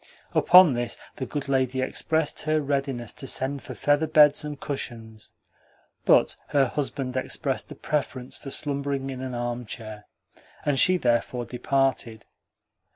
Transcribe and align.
Upon 0.33 0.73
this 0.73 0.97
the 1.17 1.27
good 1.27 1.47
lady 1.47 1.79
expressed 1.79 2.41
her 2.41 2.59
readiness 2.59 3.13
to 3.13 3.27
send 3.27 3.61
for 3.61 3.75
feather 3.75 4.07
beds 4.07 4.43
and 4.43 4.59
cushions, 4.59 5.31
but 6.05 6.35
her 6.47 6.65
husband 6.69 7.15
expressed 7.15 7.71
a 7.71 7.75
preference 7.75 8.35
for 8.35 8.49
slumbering 8.49 9.11
in 9.11 9.21
an 9.21 9.35
armchair, 9.35 10.07
and 10.65 10.79
she 10.79 10.97
therefore 10.97 11.45
departed. 11.45 12.25